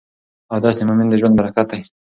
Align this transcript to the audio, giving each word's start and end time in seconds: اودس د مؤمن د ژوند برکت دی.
اودس 0.53 0.75
د 0.77 0.81
مؤمن 0.87 1.07
د 1.09 1.13
ژوند 1.19 1.35
برکت 1.39 1.65
دی. 1.71 1.81